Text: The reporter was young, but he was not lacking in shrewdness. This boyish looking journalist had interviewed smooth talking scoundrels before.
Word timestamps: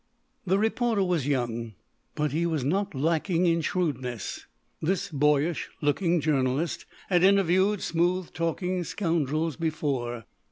The 0.47 0.57
reporter 0.57 1.03
was 1.03 1.27
young, 1.27 1.75
but 2.15 2.31
he 2.31 2.47
was 2.47 2.63
not 2.63 2.95
lacking 2.95 3.45
in 3.45 3.61
shrewdness. 3.61 4.47
This 4.81 5.09
boyish 5.09 5.69
looking 5.79 6.19
journalist 6.19 6.87
had 7.09 7.21
interviewed 7.23 7.83
smooth 7.83 8.33
talking 8.33 8.83
scoundrels 8.83 9.57
before. 9.57 10.25